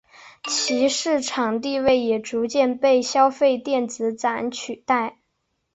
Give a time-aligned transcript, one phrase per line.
[0.47, 5.19] 其市场地位也逐渐被消费电子展取代。